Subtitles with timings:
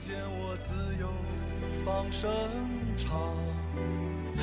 [0.00, 1.06] 见我自由
[1.84, 2.30] 放声
[2.96, 3.20] 唱，
[4.34, 4.42] 和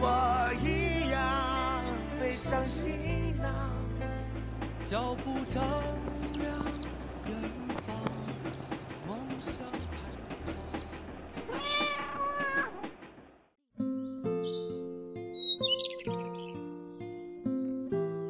[0.00, 1.84] 我一样
[2.18, 2.90] 背上行
[3.36, 3.70] 囊，
[4.86, 5.62] 脚步丈
[6.32, 6.50] 量
[7.26, 7.36] 远
[7.86, 7.94] 方，
[9.06, 9.62] 梦想。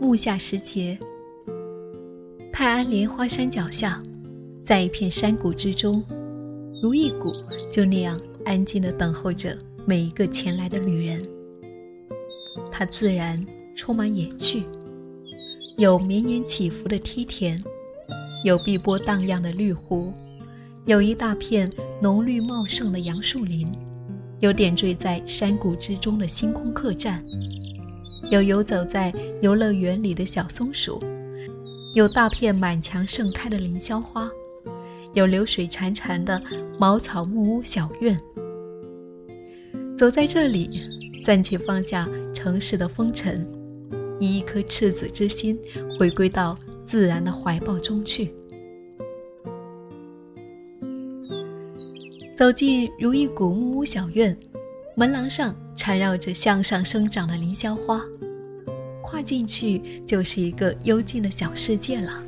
[0.00, 0.98] 木下时节，
[2.52, 4.02] 泰安莲花山脚下，
[4.64, 6.04] 在一片山谷之中，
[6.84, 7.32] 如意谷
[7.72, 11.26] 就那样安静地等候着每一个前来的旅人。
[12.70, 13.42] 它自然
[13.74, 14.64] 充满野趣，
[15.78, 17.58] 有绵延起伏的梯田，
[18.44, 20.12] 有碧波荡漾的绿湖，
[20.84, 23.66] 有一大片浓绿茂盛的杨树林，
[24.40, 27.18] 有点缀在山谷之中的星空客栈。
[28.30, 31.02] 有游走在游乐园里的小松鼠，
[31.94, 34.30] 有大片满墙盛开的凌霄花，
[35.14, 36.40] 有流水潺潺的
[36.78, 38.20] 茅草木屋小院。
[39.96, 40.82] 走在这里，
[41.22, 43.46] 暂且放下城市的风尘，
[44.20, 45.58] 以一颗赤子之心
[45.98, 48.34] 回归到自然的怀抱中去。
[52.36, 54.36] 走进如意谷木屋小院，
[54.94, 55.54] 门廊上。
[55.76, 58.00] 缠绕着向上生长的凌霄花，
[59.02, 62.22] 跨进去就是一个幽静的小世界了。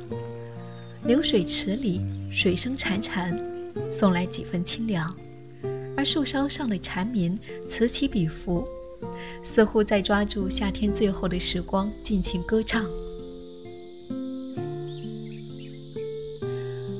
[1.05, 3.39] 流水池里水声潺潺，
[3.91, 5.13] 送来几分清凉；
[5.95, 8.67] 而树梢上的蝉鸣此起彼伏，
[9.43, 12.85] 似乎在抓住夏天最后的时光，尽情歌唱。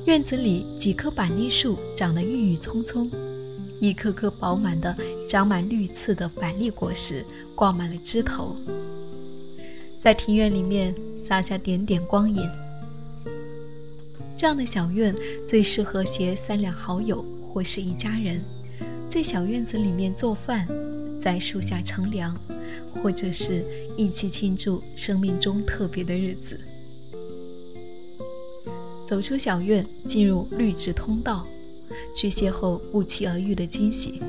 [0.06, 3.10] 院子里几棵板栗树长得郁郁葱葱。
[3.80, 4.92] 一颗颗饱满的、
[5.30, 8.56] 长满绿刺的板栗果实挂满了枝头，
[10.02, 12.42] 在庭院里面洒下点点光影。
[14.38, 15.12] 这样的小院
[15.48, 18.40] 最适合携三两好友或是一家人，
[19.08, 20.64] 在小院子里面做饭，
[21.20, 22.32] 在树下乘凉，
[22.94, 23.64] 或者是
[23.96, 26.60] 一起庆祝生命中特别的日子。
[29.08, 31.44] 走出小院，进入绿植通道。
[32.14, 34.20] 去邂逅不期而遇的惊喜。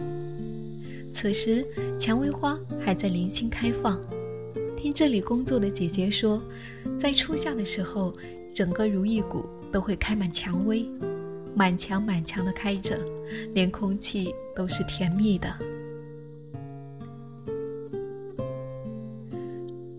[1.14, 1.66] 此时，
[2.00, 4.00] 蔷薇花还在零星开放。
[4.78, 6.42] 听这里工作的姐姐说，
[7.00, 8.14] 在初夏的时候，
[8.54, 10.88] 整个如意谷都会开满蔷薇，
[11.56, 13.00] 满墙满墙的开着，
[13.54, 15.54] 连空气都是甜蜜的。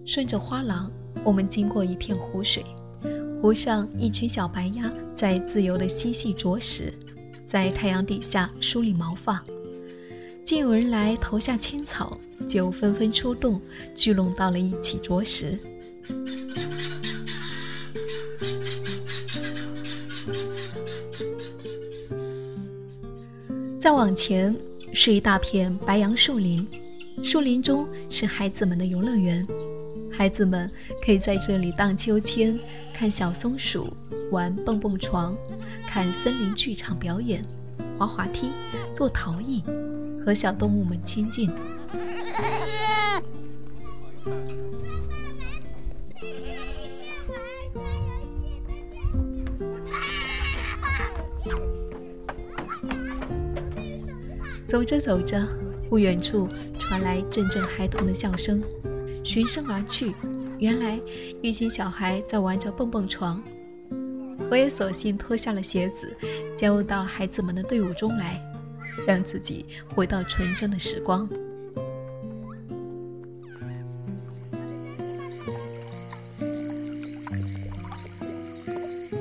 [0.04, 0.90] 顺着花廊，
[1.22, 2.64] 我们经过一片湖水，
[3.40, 6.92] 湖上一群小白鸭在自由的嬉戏啄食。
[7.46, 9.42] 在太阳底下梳理毛发，
[10.44, 12.16] 见有人来投下青草，
[12.48, 13.60] 就纷纷出动，
[13.92, 15.58] 聚拢到了一起啄食。
[23.90, 24.56] 再往前
[24.92, 26.64] 是一大片白杨树林，
[27.24, 29.44] 树林中是孩子们的游乐园，
[30.12, 30.70] 孩子们
[31.04, 32.56] 可以在这里荡秋千、
[32.94, 33.92] 看小松鼠、
[34.30, 35.36] 玩蹦蹦床。
[35.88, 37.44] 看森林剧场表演，
[37.98, 38.52] 滑滑梯，
[38.94, 39.60] 做陶艺，
[40.24, 41.50] 和小动物们亲近。
[54.70, 55.44] 走着走着，
[55.88, 56.48] 不远处
[56.78, 58.62] 传来阵阵孩童的笑声，
[59.24, 60.14] 循声而去，
[60.60, 61.00] 原来
[61.42, 63.42] 一群小孩在玩着蹦蹦床。
[64.48, 66.16] 我也索性脱下了鞋子，
[66.56, 68.40] 加入到孩子们的队伍中来，
[69.04, 71.28] 让自己回到纯真的时光。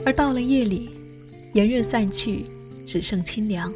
[0.06, 0.92] 而到了夜里，
[1.56, 2.46] 炎热散去，
[2.86, 3.74] 只剩清凉。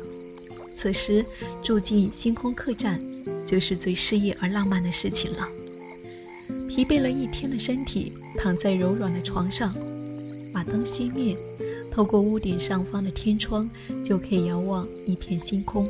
[0.75, 1.25] 此时
[1.63, 2.99] 住进星空客栈，
[3.45, 5.47] 就是最诗意而浪漫的事情了。
[6.67, 9.73] 疲惫了一天的身体，躺在柔软的床上。
[10.53, 11.35] 把灯熄灭，
[11.91, 13.69] 透过屋顶上方的天窗，
[14.03, 15.87] 就可以遥望一片星空。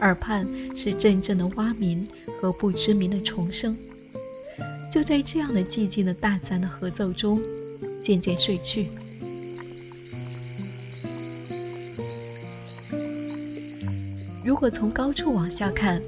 [0.00, 0.46] 耳畔
[0.76, 2.06] 是阵阵的蛙鸣
[2.40, 3.76] 和不知名的虫声。
[4.92, 7.40] 就在这样的寂静的大自然的合奏中，
[8.02, 8.88] 渐渐睡去。
[14.58, 16.02] 如果从高处往下看，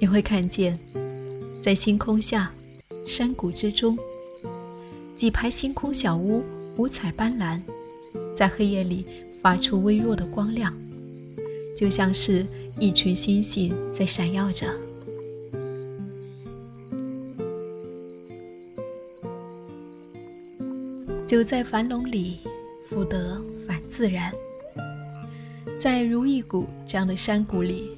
[0.00, 0.76] 你会看见，
[1.62, 2.52] 在星空下，
[3.06, 3.96] 山谷之中，
[5.14, 6.42] 几排星空小屋
[6.76, 7.62] 五彩斑斓，
[8.36, 9.06] 在黑夜里
[9.40, 10.74] 发出微弱的光亮，
[11.76, 12.44] 就像是
[12.80, 14.66] 一群星星在闪耀着。
[21.24, 22.38] 就在樊笼里，
[22.88, 24.32] 复得返自然。
[25.82, 27.90] 在如意谷这样的山谷里，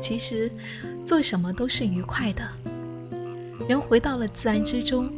[0.00, 0.48] 其实
[1.04, 2.48] 做什么都是愉快的。
[3.68, 5.10] 人回到了自然之中，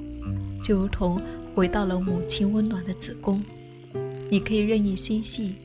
[0.65, 1.21] 就如同
[1.55, 3.45] 回到了母亲温暖的子宫。
[4.31, 5.57] 你可以任意嬉戏，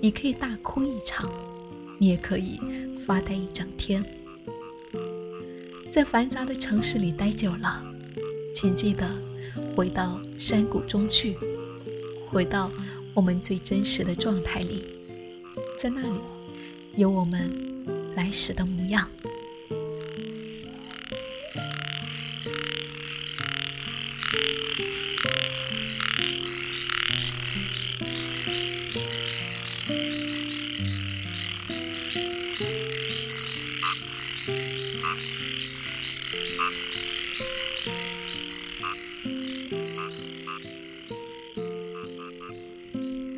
[0.00, 1.28] 你可以大哭一场，
[1.98, 2.60] 你也可以
[3.04, 4.00] 发呆一整天。
[5.90, 7.82] 在繁杂的城市里待久了，
[8.54, 9.04] 请记得。
[9.74, 11.36] 回到山谷中去，
[12.30, 12.70] 回到
[13.14, 14.84] 我们最真实的状态里，
[15.78, 16.20] 在那里
[16.96, 17.48] 有我们
[18.16, 19.08] 来时的模样。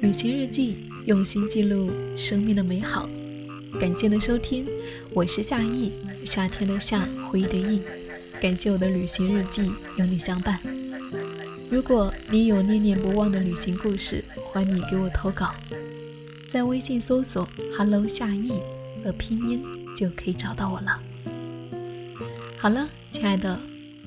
[0.00, 3.08] 旅行日记，用心记录生命的美好。
[3.80, 4.66] 感谢的收听，
[5.14, 5.92] 我是夏意，
[6.24, 7.80] 夏天的夏，回忆的忆。
[8.40, 10.58] 感谢我的旅行日记有你相伴。
[11.70, 15.54] 如果你有念念不忘的旅行故事，欢迎你给我投稿，
[16.50, 18.52] 在微信搜索 “hello 夏意”
[19.02, 19.64] 的拼音
[19.96, 21.00] 就可以找到我了。
[22.58, 23.58] 好了，亲爱的，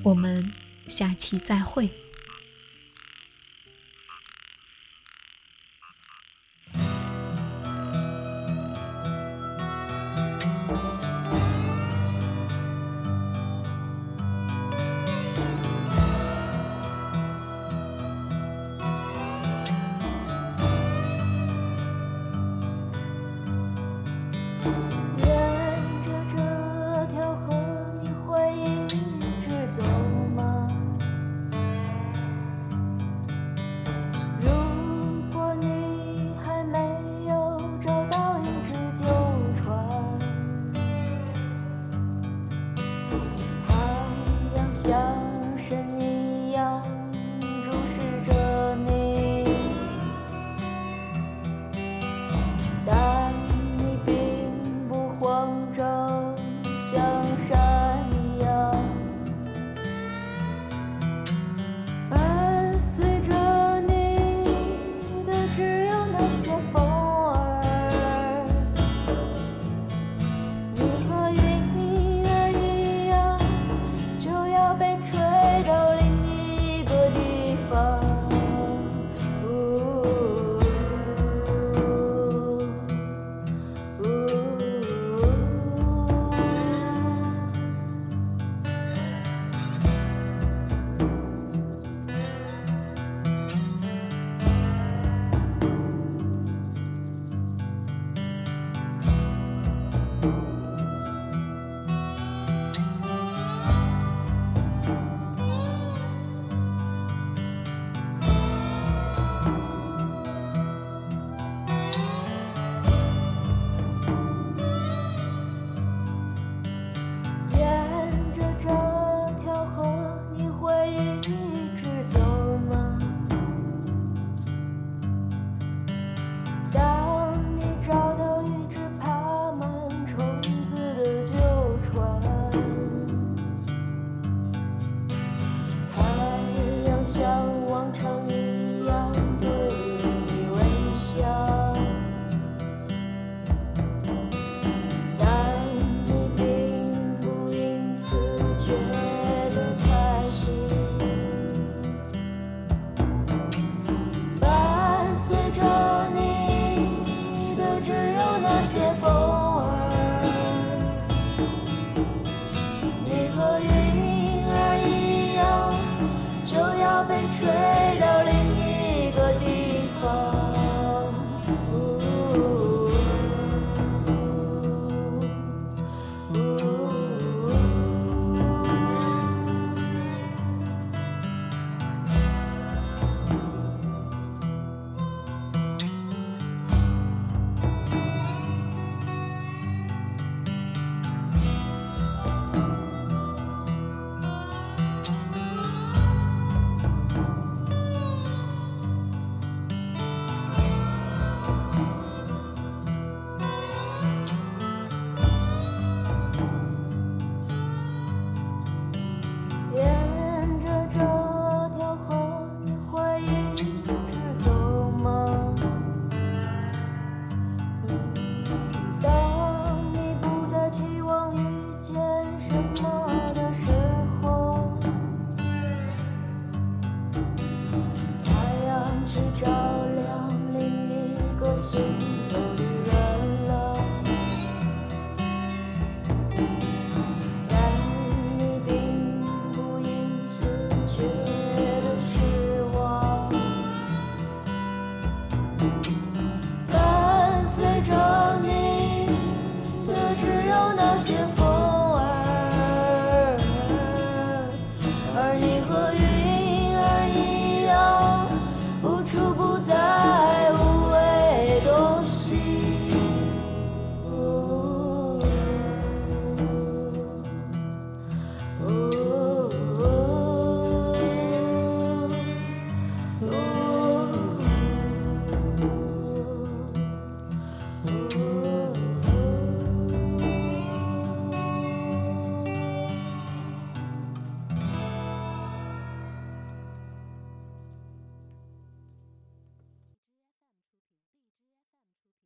[0.04, 0.46] 我们
[0.88, 1.89] 下期再会。